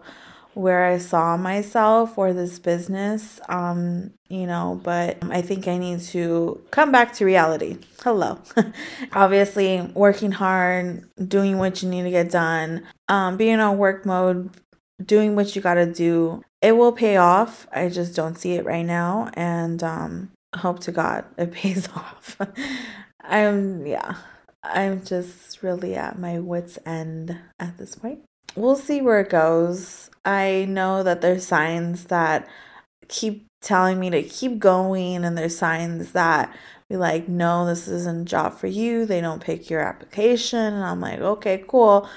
where 0.55 0.85
I 0.85 0.99
saw 0.99 1.37
myself 1.37 2.19
or 2.19 2.33
this 2.33 2.59
business, 2.59 3.41
um, 3.49 4.13
you 4.29 4.47
know, 4.47 4.81
but 4.83 5.19
I 5.31 5.43
think 5.43 5.67
I 5.67 5.79
need 5.79 6.01
to 6.03 6.61
come 6.71 6.93
back 6.93 7.15
to 7.15 7.25
reality. 7.25 7.79
Hello. 8.03 8.39
Obviously, 9.13 9.81
working 9.95 10.33
hard, 10.33 11.09
doing 11.29 11.59
what 11.59 11.83
you 11.83 11.89
need 11.89 12.03
to 12.03 12.11
get 12.11 12.31
done, 12.31 12.87
um, 13.09 13.37
being 13.37 13.61
on 13.61 13.79
work 13.79 14.05
mode, 14.05 14.51
doing 15.05 15.37
what 15.37 15.57
you 15.57 15.63
got 15.63 15.75
to 15.75 15.91
do. 15.91 16.43
It 16.61 16.77
will 16.77 16.93
pay 16.93 17.17
off. 17.17 17.67
I 17.73 17.89
just 17.89 18.15
don't 18.15 18.39
see 18.39 18.55
it 18.55 18.65
right 18.65 18.87
now. 18.87 19.31
And 19.35 19.83
um, 19.83 20.31
hope 20.55 20.81
to 20.81 20.93
God 20.93 21.25
it 21.39 21.53
pays 21.53 21.89
off. 21.89 22.37
I'm, 23.25 23.87
yeah, 23.87 24.17
I'm 24.63 25.05
just 25.05 25.63
really 25.63 25.95
at 25.95 26.19
my 26.19 26.39
wits' 26.39 26.79
end 26.85 27.39
at 27.59 27.79
this 27.79 27.95
point. 27.95 28.21
We'll 28.55 28.77
see 28.77 29.01
where 29.01 29.21
it 29.21 29.31
goes. 29.31 30.11
I 30.25 30.67
know 30.69 31.03
that 31.03 31.21
there's 31.21 31.47
signs 31.47 32.05
that 32.07 32.49
keep 33.09 33.47
telling 33.61 33.99
me 33.99 34.11
to 34.11 34.23
keep 34.23 34.59
going, 34.59 35.25
and 35.25 35.37
there's 35.37 35.57
signs 35.57 36.13
that 36.13 36.55
be 36.93 36.99
like, 36.99 37.27
no, 37.27 37.65
this 37.65 37.89
isn't 37.89 38.23
a 38.23 38.25
job 38.25 38.59
for 38.59 38.67
you. 38.67 39.07
They 39.07 39.23
don't 39.23 39.43
pick 39.43 39.71
your 39.71 39.81
application. 39.81 40.59
And 40.59 40.85
I'm 40.85 41.01
like, 41.01 41.21
okay, 41.21 41.65
cool. 41.67 42.09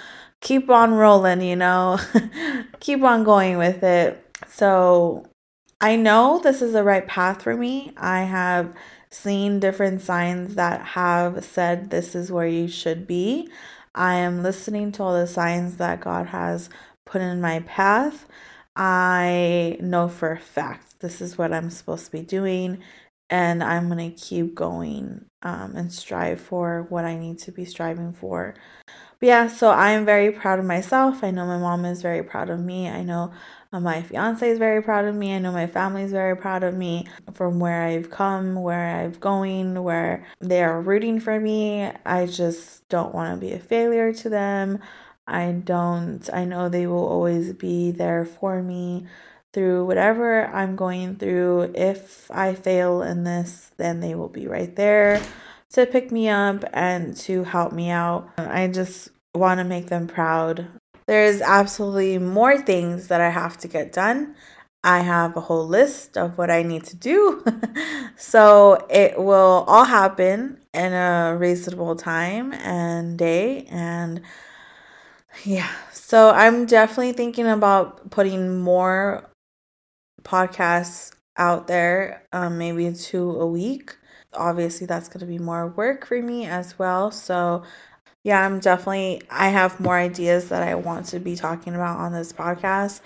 Keep 0.42 0.70
on 0.70 0.94
rolling, 0.94 1.42
you 1.42 1.56
know, 1.56 1.98
keep 2.82 3.02
on 3.02 3.24
going 3.24 3.58
with 3.58 3.84
it. 3.84 4.22
So 4.50 5.26
I 5.80 5.96
know 5.96 6.40
this 6.44 6.62
is 6.62 6.74
the 6.74 6.84
right 6.84 7.08
path 7.08 7.42
for 7.42 7.56
me. 7.56 7.94
I 7.96 8.24
have 8.24 8.74
seen 9.10 9.62
different 9.62 10.02
signs 10.02 10.56
that 10.56 10.82
have 10.88 11.46
said 11.46 11.90
this 11.90 12.14
is 12.14 12.32
where 12.32 12.48
you 12.48 12.68
should 12.68 13.08
be. 13.08 13.50
I 13.96 14.16
am 14.16 14.44
listening 14.44 14.92
to 14.94 15.04
all 15.04 15.14
the 15.14 15.26
signs 15.26 15.78
that 15.78 16.02
God 16.02 16.28
has 16.28 16.70
put 17.06 17.22
in 17.22 17.40
my 17.40 17.62
path. 17.62 18.28
I 18.76 19.78
know 19.80 20.10
for 20.10 20.34
a 20.34 20.40
fact 20.40 21.00
this 21.00 21.22
is 21.22 21.38
what 21.38 21.54
I'm 21.54 21.70
supposed 21.70 22.06
to 22.08 22.12
be 22.12 22.22
doing, 22.22 22.80
and 23.30 23.64
I'm 23.64 23.88
going 23.90 24.12
to 24.12 24.18
keep 24.18 24.54
going 24.54 25.26
um, 25.44 25.78
and 25.78 25.94
strive 25.94 26.42
for 26.42 26.86
what 26.90 27.06
I 27.06 27.18
need 27.18 27.40
to 27.40 27.54
be 27.54 27.64
striving 27.64 28.12
for. 28.12 28.54
But 29.20 29.28
yeah, 29.28 29.48
so 29.48 29.70
I 29.70 29.92
am 29.92 30.06
very 30.06 30.32
proud 30.32 30.60
of 30.60 30.66
myself. 30.66 31.24
I 31.24 31.32
know 31.32 31.46
my 31.46 31.58
mom 31.58 31.86
is 31.86 32.02
very 32.02 32.24
proud 32.24 32.50
of 32.50 32.60
me. 32.60 32.90
I 32.90 33.02
know 33.02 33.32
uh, 33.72 33.80
my 33.80 34.02
fiance 34.02 34.48
is 34.48 34.60
very 34.60 34.82
proud 34.82 35.06
of 35.06 35.16
me. 35.16 35.36
I 35.36 35.40
know 35.40 35.52
my 35.52 35.68
family 35.68 36.04
is 36.04 36.12
very 36.12 36.36
proud 36.36 36.64
of 36.64 36.74
me 36.74 37.08
from 37.34 37.60
where 37.60 37.84
I've 37.84 38.10
come, 38.10 38.56
where 38.56 38.98
I've 38.98 39.20
going, 39.20 39.84
where 39.84 40.26
they 40.40 40.64
are 40.64 40.82
rooting 40.82 41.20
for 41.20 41.40
me. 41.40 41.92
I 42.06 42.26
just 42.26 42.88
don't 42.90 43.14
want 43.14 43.34
to 43.34 43.46
be 43.46 43.54
a 43.54 43.60
failure 43.60 44.14
to 44.14 44.30
them. 44.30 44.80
I 45.28 45.52
don't, 45.52 46.30
I 46.32 46.46
know 46.46 46.70
they 46.70 46.86
will 46.86 47.08
always 47.08 47.54
be 47.54 47.92
there 47.92 48.26
for 48.26 48.62
me 48.62 49.08
through 49.54 49.86
whatever 49.86 50.46
I'm 50.48 50.76
going 50.76 51.16
through. 51.16 51.74
If 51.74 52.30
I 52.30 52.54
fail 52.54 53.02
in 53.02 53.24
this, 53.24 53.72
then 53.78 54.02
they 54.02 54.14
will 54.14 54.30
be 54.30 54.48
right 54.48 54.76
there 54.76 55.22
to 55.76 55.86
pick 55.86 56.10
me 56.10 56.30
up 56.30 56.64
and 56.72 57.18
to 57.18 57.44
help 57.44 57.74
me 57.74 57.90
out. 57.90 58.30
I 58.38 58.70
just 58.70 59.10
want 59.34 59.58
to 59.58 59.66
make 59.66 59.88
them 59.88 60.08
proud. 60.08 60.68
There's 61.06 61.42
absolutely 61.42 62.18
more 62.18 62.58
things 62.58 63.10
that 63.10 63.20
I 63.20 63.30
have 63.30 63.58
to 63.58 63.68
get 63.68 63.92
done. 63.92 64.36
I 64.86 65.02
have 65.02 65.36
a 65.36 65.42
whole 65.42 65.68
list 65.68 66.18
of 66.18 66.38
what 66.38 66.50
I 66.50 66.64
need 66.64 66.86
to 66.86 66.96
do. 66.96 67.44
so 68.16 68.88
it 68.90 69.20
will 69.20 69.66
all 69.68 69.84
happen 69.84 70.62
in 70.74 70.94
a 70.94 71.36
reasonable 71.38 71.98
time 71.98 72.54
and 72.54 73.18
day. 73.18 73.66
And 73.70 74.22
yeah, 75.44 75.72
so 75.92 76.30
I'm 76.30 76.66
definitely 76.66 77.12
thinking 77.12 77.48
about 77.48 78.12
putting 78.12 78.62
more 78.62 79.30
podcasts 80.24 81.12
out 81.38 81.68
there, 81.68 82.24
um, 82.32 82.58
maybe 82.58 82.94
two 82.94 83.32
a 83.42 83.46
week 83.46 83.98
obviously 84.36 84.88
that's 84.88 85.08
going 85.08 85.20
to 85.22 85.26
be 85.26 85.40
more 85.40 85.68
work 85.68 86.06
for 86.06 86.22
me 86.22 86.46
as 86.46 86.78
well. 86.80 87.12
So, 87.12 87.64
yeah, 88.24 88.46
I'm 88.46 88.60
definitely, 88.60 89.22
I 89.30 89.50
have 89.50 89.80
more 89.80 89.98
ideas 89.98 90.50
that 90.50 90.64
I 90.64 90.76
want 90.76 91.08
to 91.08 91.20
be 91.20 91.36
talking 91.36 91.76
about 91.76 91.98
on 91.98 92.12
this 92.12 92.34
podcast. 92.34 93.02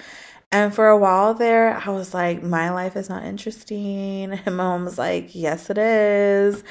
And 0.51 0.73
for 0.73 0.87
a 0.87 0.97
while 0.97 1.33
there, 1.33 1.75
I 1.85 1.89
was 1.91 2.13
like, 2.13 2.41
my 2.41 2.71
life 2.71 2.95
is 2.95 3.09
not 3.09 3.23
interesting. 3.23 4.31
And 4.45 4.45
my 4.45 4.51
mom 4.51 4.85
was 4.85 4.97
like, 4.97 5.35
yes, 5.35 5.69
it 5.69 5.77
is. 5.77 6.63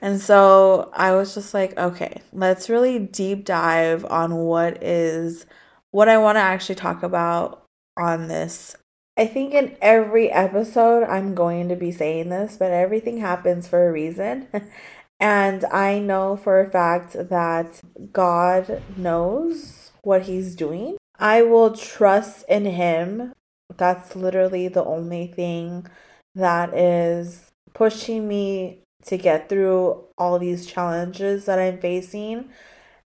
And 0.00 0.20
so 0.20 0.90
I 0.94 1.12
was 1.14 1.34
just 1.34 1.54
like, 1.54 1.78
okay, 1.78 2.20
let's 2.32 2.68
really 2.68 2.98
deep 2.98 3.44
dive 3.44 4.04
on 4.04 4.34
what 4.34 4.82
is, 4.82 5.46
what 5.92 6.08
I 6.08 6.18
want 6.18 6.36
to 6.36 6.40
actually 6.40 6.74
talk 6.74 7.02
about 7.04 7.64
on 7.96 8.26
this 8.26 8.76
I 9.16 9.26
think 9.26 9.52
in 9.52 9.76
every 9.82 10.30
episode 10.30 11.04
I'm 11.04 11.34
going 11.34 11.68
to 11.68 11.76
be 11.76 11.92
saying 11.92 12.30
this, 12.30 12.56
but 12.56 12.72
everything 12.72 13.18
happens 13.18 13.68
for 13.68 13.88
a 13.88 13.92
reason. 13.92 14.48
and 15.20 15.64
I 15.66 15.98
know 15.98 16.36
for 16.36 16.60
a 16.60 16.70
fact 16.70 17.12
that 17.12 17.80
God 18.12 18.82
knows 18.96 19.92
what 20.02 20.22
He's 20.22 20.54
doing. 20.54 20.96
I 21.18 21.42
will 21.42 21.76
trust 21.76 22.44
in 22.48 22.64
Him. 22.64 23.32
That's 23.76 24.16
literally 24.16 24.68
the 24.68 24.84
only 24.84 25.26
thing 25.26 25.86
that 26.34 26.74
is 26.74 27.50
pushing 27.74 28.26
me 28.26 28.80
to 29.04 29.18
get 29.18 29.48
through 29.48 30.04
all 30.16 30.38
these 30.38 30.64
challenges 30.64 31.44
that 31.44 31.58
I'm 31.58 31.78
facing. 31.78 32.48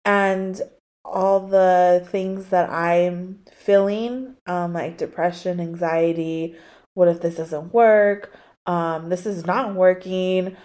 And 0.06 0.62
all 1.10 1.48
the 1.48 2.08
things 2.12 2.48
that 2.48 2.70
I'm 2.70 3.40
feeling, 3.52 4.36
um, 4.48 4.74
like 4.74 4.98
depression, 4.98 5.60
anxiety. 5.60 6.56
What 6.94 7.08
if 7.08 7.22
this 7.22 7.36
doesn't 7.36 7.74
work? 7.74 8.34
Um, 8.66 9.10
this 9.10 9.26
is 9.26 9.46
not 9.46 9.76
working. 9.76 10.56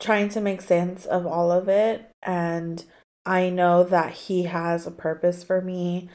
Trying 0.00 0.30
to 0.30 0.40
make 0.40 0.60
sense 0.62 1.06
of 1.06 1.26
all 1.26 1.52
of 1.52 1.68
it. 1.68 2.10
And 2.22 2.84
I 3.24 3.50
know 3.50 3.84
that 3.84 4.12
He 4.12 4.44
has 4.44 4.86
a 4.86 4.90
purpose 4.90 5.44
for 5.44 5.60
me. 5.60 6.08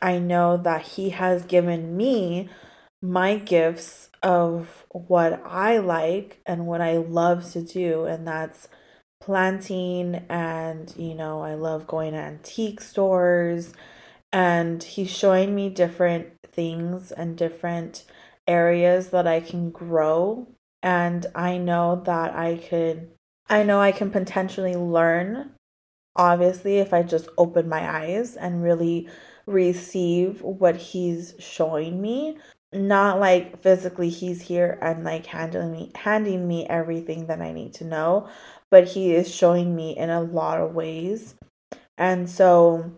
I 0.00 0.18
know 0.18 0.56
that 0.56 0.82
He 0.82 1.10
has 1.10 1.44
given 1.44 1.96
me 1.96 2.48
my 3.02 3.36
gifts 3.36 4.10
of 4.22 4.84
what 4.90 5.42
I 5.44 5.78
like 5.78 6.40
and 6.46 6.66
what 6.66 6.80
I 6.80 6.96
love 6.96 7.52
to 7.52 7.62
do. 7.62 8.04
And 8.04 8.26
that's 8.26 8.68
planting 9.28 10.14
and 10.30 10.94
you 10.96 11.14
know 11.14 11.42
i 11.42 11.52
love 11.52 11.86
going 11.86 12.12
to 12.12 12.18
antique 12.18 12.80
stores. 12.80 13.74
And 14.32 14.82
he's 14.82 15.10
showing 15.10 15.54
me 15.54 15.68
different 15.68 16.32
things 16.50 17.12
and 17.12 17.36
different 17.36 18.04
areas 18.46 19.10
that 19.10 19.26
i 19.26 19.40
can 19.40 19.70
grow. 19.70 20.48
And 20.82 21.26
i 21.34 21.58
know 21.58 22.00
that 22.06 22.34
i 22.34 22.56
could 22.56 23.10
i 23.50 23.62
know 23.62 23.82
i 23.82 23.92
can 23.92 24.10
potentially 24.10 24.76
learn 24.76 25.50
obviously 26.16 26.78
if 26.78 26.94
i 26.94 27.02
just 27.02 27.28
open 27.36 27.68
my 27.68 27.86
eyes 27.86 28.34
and 28.34 28.62
really 28.62 29.10
receive 29.44 30.40
what 30.40 30.76
he's 30.76 31.34
showing 31.38 32.00
me 32.00 32.38
not 32.72 33.18
like 33.18 33.62
physically 33.62 34.10
he's 34.10 34.42
here 34.42 34.78
and 34.82 35.04
like 35.04 35.26
handing 35.26 35.72
me 35.72 35.92
handing 35.94 36.46
me 36.46 36.66
everything 36.66 37.26
that 37.26 37.40
I 37.40 37.52
need 37.52 37.74
to 37.74 37.84
know, 37.84 38.28
but 38.70 38.88
he 38.88 39.14
is 39.14 39.34
showing 39.34 39.74
me 39.74 39.96
in 39.96 40.10
a 40.10 40.20
lot 40.20 40.60
of 40.60 40.74
ways. 40.74 41.34
And 41.96 42.28
so 42.28 42.92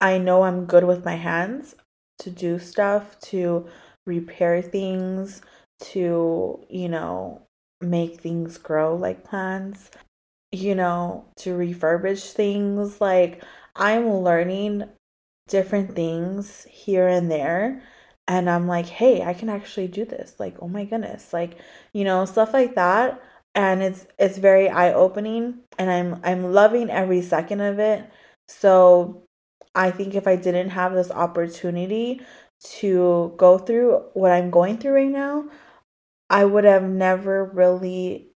I 0.00 0.18
know 0.18 0.42
I'm 0.42 0.66
good 0.66 0.84
with 0.84 1.04
my 1.04 1.16
hands 1.16 1.74
to 2.18 2.30
do 2.30 2.58
stuff, 2.58 3.18
to 3.20 3.66
repair 4.06 4.62
things, 4.62 5.42
to, 5.80 6.64
you 6.68 6.88
know, 6.88 7.42
make 7.80 8.20
things 8.20 8.56
grow 8.58 8.96
like 8.96 9.24
plants, 9.24 9.90
you 10.52 10.74
know, 10.74 11.26
to 11.36 11.56
refurbish 11.56 12.32
things. 12.32 13.00
Like 13.00 13.42
I'm 13.76 14.08
learning 14.10 14.84
different 15.48 15.94
things 15.94 16.64
here 16.70 17.06
and 17.06 17.30
there 17.30 17.82
and 18.26 18.48
I'm 18.48 18.66
like, 18.66 18.86
hey, 18.86 19.22
I 19.22 19.34
can 19.34 19.48
actually 19.48 19.88
do 19.88 20.04
this. 20.04 20.34
Like, 20.38 20.56
oh 20.60 20.68
my 20.68 20.84
goodness. 20.84 21.32
Like, 21.32 21.58
you 21.92 22.04
know, 22.04 22.24
stuff 22.24 22.52
like 22.54 22.74
that. 22.74 23.22
And 23.54 23.82
it's 23.82 24.06
it's 24.18 24.38
very 24.38 24.68
eye-opening 24.68 25.60
and 25.78 25.90
I'm 25.90 26.20
I'm 26.24 26.52
loving 26.52 26.90
every 26.90 27.22
second 27.22 27.60
of 27.60 27.78
it. 27.78 28.04
So 28.48 29.24
I 29.74 29.90
think 29.90 30.14
if 30.14 30.26
I 30.26 30.36
didn't 30.36 30.70
have 30.70 30.92
this 30.94 31.10
opportunity 31.10 32.20
to 32.78 33.34
go 33.36 33.58
through 33.58 34.04
what 34.14 34.32
I'm 34.32 34.50
going 34.50 34.78
through 34.78 34.94
right 34.94 35.10
now, 35.10 35.48
I 36.30 36.44
would 36.44 36.64
have 36.64 36.84
never 36.84 37.44
really 37.44 38.33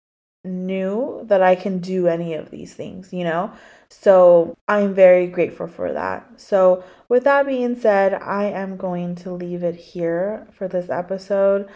knew 0.44 1.22
that 1.24 1.42
I 1.42 1.54
can 1.54 1.78
do 1.78 2.06
any 2.06 2.34
of 2.34 2.50
these 2.50 2.74
things, 2.74 3.12
you 3.12 3.24
know? 3.24 3.52
So 3.88 4.56
I'm 4.68 4.94
very 4.94 5.26
grateful 5.26 5.66
for 5.66 5.92
that. 5.92 6.40
So, 6.40 6.84
with 7.08 7.24
that 7.24 7.46
being 7.46 7.78
said, 7.78 8.14
I 8.14 8.44
am 8.44 8.76
going 8.76 9.14
to 9.16 9.30
leave 9.30 9.62
it 9.62 9.76
here 9.76 10.46
for 10.52 10.68
this 10.68 10.90
episode. 10.90 11.68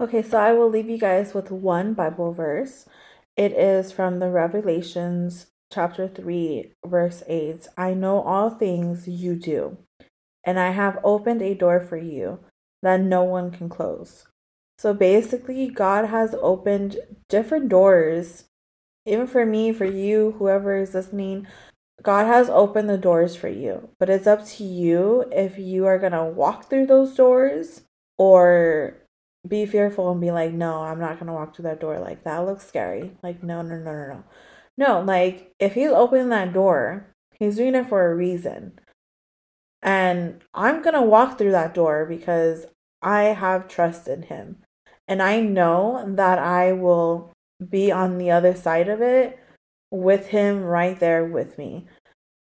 Okay, 0.00 0.22
so 0.22 0.38
I 0.38 0.52
will 0.52 0.70
leave 0.70 0.88
you 0.88 0.98
guys 0.98 1.34
with 1.34 1.50
one 1.50 1.92
Bible 1.92 2.32
verse. 2.32 2.86
It 3.36 3.52
is 3.52 3.92
from 3.92 4.18
the 4.18 4.30
Revelations 4.30 5.48
chapter 5.72 6.08
3, 6.08 6.72
verse 6.86 7.22
8. 7.26 7.68
I 7.76 7.94
know 7.94 8.20
all 8.22 8.50
things 8.50 9.06
you 9.06 9.36
do, 9.36 9.76
and 10.44 10.58
I 10.58 10.70
have 10.70 10.98
opened 11.04 11.42
a 11.42 11.54
door 11.54 11.80
for 11.80 11.96
you 11.96 12.40
that 12.82 13.00
no 13.00 13.24
one 13.24 13.50
can 13.50 13.68
close. 13.68 14.26
So 14.78 14.94
basically, 14.94 15.68
God 15.68 16.06
has 16.06 16.34
opened 16.40 16.98
different 17.28 17.68
doors, 17.68 18.44
even 19.04 19.26
for 19.26 19.44
me, 19.44 19.72
for 19.72 19.84
you, 19.84 20.36
whoever 20.38 20.76
is 20.76 20.94
listening. 20.94 21.48
God 22.02 22.26
has 22.26 22.48
opened 22.48 22.88
the 22.88 22.96
doors 22.96 23.34
for 23.34 23.48
you, 23.48 23.88
but 23.98 24.08
it's 24.08 24.28
up 24.28 24.46
to 24.46 24.64
you 24.64 25.24
if 25.32 25.58
you 25.58 25.86
are 25.86 25.98
going 25.98 26.12
to 26.12 26.24
walk 26.24 26.70
through 26.70 26.86
those 26.86 27.16
doors 27.16 27.82
or 28.18 28.94
be 29.46 29.66
fearful 29.66 30.12
and 30.12 30.20
be 30.20 30.30
like, 30.30 30.52
no, 30.52 30.82
I'm 30.82 31.00
not 31.00 31.14
going 31.14 31.26
to 31.26 31.32
walk 31.32 31.56
through 31.56 31.64
that 31.64 31.80
door. 31.80 31.98
Like, 31.98 32.22
that 32.22 32.46
looks 32.46 32.66
scary. 32.66 33.16
Like, 33.20 33.42
no, 33.42 33.62
no, 33.62 33.78
no, 33.78 33.92
no, 33.92 34.06
no. 34.06 34.24
No, 34.76 35.00
like, 35.00 35.52
if 35.58 35.74
he's 35.74 35.90
opening 35.90 36.28
that 36.28 36.52
door, 36.52 37.08
he's 37.34 37.56
doing 37.56 37.74
it 37.74 37.88
for 37.88 38.08
a 38.08 38.14
reason. 38.14 38.78
And 39.82 40.44
I'm 40.54 40.82
going 40.82 40.94
to 40.94 41.02
walk 41.02 41.36
through 41.36 41.52
that 41.52 41.74
door 41.74 42.06
because 42.06 42.66
I 43.02 43.22
have 43.24 43.66
trust 43.66 44.06
in 44.06 44.22
him. 44.22 44.58
And 45.08 45.22
I 45.22 45.40
know 45.40 46.04
that 46.06 46.38
I 46.38 46.72
will 46.72 47.32
be 47.66 47.90
on 47.90 48.18
the 48.18 48.30
other 48.30 48.54
side 48.54 48.88
of 48.88 49.00
it 49.00 49.38
with 49.90 50.28
him 50.28 50.62
right 50.62 51.00
there 51.00 51.24
with 51.24 51.56
me. 51.56 51.86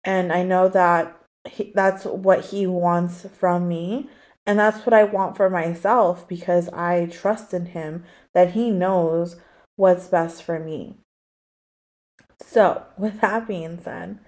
And 0.02 0.32
I 0.32 0.42
know 0.42 0.68
that 0.70 1.16
he, 1.48 1.72
that's 1.74 2.04
what 2.04 2.46
he 2.46 2.66
wants 2.66 3.26
from 3.38 3.68
me. 3.68 4.08
And 4.46 4.58
that's 4.58 4.84
what 4.84 4.94
I 4.94 5.04
want 5.04 5.36
for 5.36 5.48
myself 5.48 6.26
because 6.26 6.68
I 6.70 7.06
trust 7.06 7.54
in 7.54 7.66
him 7.66 8.04
that 8.32 8.52
he 8.52 8.70
knows 8.70 9.36
what's 9.76 10.08
best 10.08 10.42
for 10.42 10.58
me. 10.58 10.96
So, 12.42 12.84
with 12.98 13.20
that 13.20 13.46
being 13.46 13.80
said, 13.80 14.18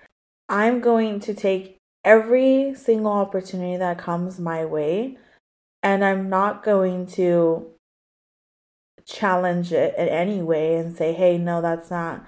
I'm 0.48 0.80
going 0.80 1.20
to 1.20 1.34
take 1.34 1.78
every 2.04 2.74
single 2.74 3.12
opportunity 3.12 3.76
that 3.76 3.98
comes 3.98 4.38
my 4.38 4.64
way 4.64 5.18
and 5.82 6.04
I'm 6.04 6.28
not 6.28 6.64
going 6.64 7.06
to 7.08 7.66
challenge 9.06 9.72
it 9.72 9.94
in 9.96 10.08
any 10.08 10.42
way 10.42 10.76
and 10.76 10.96
say, 10.96 11.12
"Hey, 11.12 11.38
no, 11.38 11.62
that's 11.62 11.90
not 11.90 12.26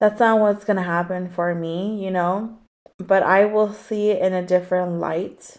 that's 0.00 0.18
not 0.18 0.40
what's 0.40 0.64
to 0.78 0.82
happen 0.82 1.28
for 1.28 1.54
me, 1.54 2.04
you 2.04 2.10
know. 2.10 2.58
But 2.98 3.22
I 3.22 3.44
will 3.44 3.72
see 3.72 4.10
it 4.10 4.20
in 4.20 4.32
a 4.32 4.44
different 4.44 4.98
light 4.98 5.58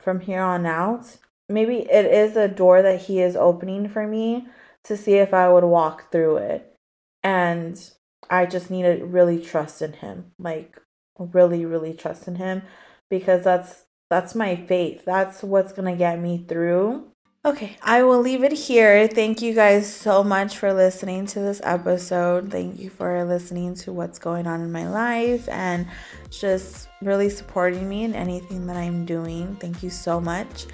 from 0.00 0.20
here 0.20 0.40
on 0.40 0.66
out. 0.66 1.16
Maybe 1.48 1.78
it 1.78 2.06
is 2.06 2.36
a 2.36 2.46
door 2.46 2.80
that 2.82 3.02
he 3.02 3.20
is 3.20 3.34
opening 3.34 3.88
for 3.88 4.06
me 4.06 4.46
to 4.84 4.96
see 4.96 5.14
if 5.14 5.34
I 5.34 5.48
would 5.48 5.64
walk 5.64 6.12
through 6.12 6.36
it. 6.36 6.76
And 7.24 7.90
I 8.30 8.46
just 8.46 8.70
need 8.70 8.82
to 8.82 9.04
really 9.04 9.40
trust 9.42 9.82
in 9.82 9.94
him. 9.94 10.32
Like 10.38 10.80
really 11.18 11.64
really 11.64 11.94
trust 11.94 12.28
in 12.28 12.36
him 12.36 12.62
because 13.10 13.42
that's 13.42 13.86
that's 14.10 14.34
my 14.36 14.54
faith. 14.54 15.04
That's 15.04 15.42
what's 15.42 15.72
to 15.72 15.96
get 15.96 16.20
me 16.20 16.44
through 16.46 17.10
Okay, 17.46 17.76
I 17.80 18.02
will 18.02 18.18
leave 18.18 18.42
it 18.42 18.50
here. 18.50 19.06
Thank 19.06 19.40
you 19.40 19.54
guys 19.54 19.86
so 19.86 20.24
much 20.24 20.58
for 20.58 20.72
listening 20.72 21.26
to 21.26 21.38
this 21.38 21.60
episode. 21.62 22.50
Thank 22.50 22.80
you 22.80 22.90
for 22.90 23.24
listening 23.24 23.76
to 23.76 23.92
what's 23.92 24.18
going 24.18 24.48
on 24.48 24.62
in 24.62 24.72
my 24.72 24.88
life 24.88 25.48
and 25.48 25.86
just 26.28 26.88
really 27.02 27.30
supporting 27.30 27.88
me 27.88 28.02
in 28.02 28.16
anything 28.16 28.66
that 28.66 28.76
I'm 28.76 29.06
doing. 29.06 29.54
Thank 29.60 29.84
you 29.84 29.90
so 29.90 30.20
much. 30.20 30.66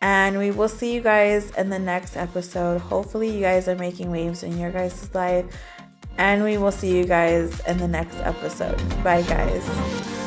And 0.00 0.38
we 0.38 0.50
will 0.50 0.70
see 0.70 0.94
you 0.94 1.02
guys 1.02 1.50
in 1.56 1.68
the 1.68 1.78
next 1.78 2.16
episode. 2.16 2.80
Hopefully, 2.80 3.28
you 3.28 3.42
guys 3.42 3.68
are 3.68 3.76
making 3.76 4.10
waves 4.10 4.44
in 4.44 4.58
your 4.58 4.72
guys' 4.72 5.14
life. 5.14 5.44
And 6.16 6.42
we 6.42 6.56
will 6.56 6.72
see 6.72 6.96
you 6.96 7.04
guys 7.04 7.60
in 7.66 7.76
the 7.76 7.88
next 7.88 8.16
episode. 8.20 8.78
Bye, 9.04 9.20
guys. 9.22 10.23